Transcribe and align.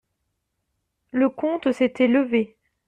Le 1.11 1.29
comte 1.29 1.71
s'était 1.73 2.07
levé. 2.07 2.57